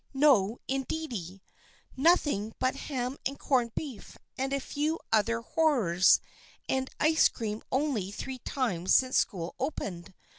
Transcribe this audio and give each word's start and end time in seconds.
No, 0.15 0.57
indeedy! 0.67 1.43
Nothing 1.95 2.55
but 2.57 2.75
ham 2.75 3.19
and 3.23 3.37
corned 3.37 3.75
beef, 3.75 4.17
and 4.35 4.51
a 4.51 4.59
few 4.59 4.99
other 5.13 5.41
horrors, 5.41 6.19
and 6.67 6.89
ice 6.99 7.29
cream 7.29 7.61
only 7.71 8.09
three 8.09 8.39
times 8.39 8.95
since 8.95 9.15
school 9.17 9.53
opened. 9.59 10.15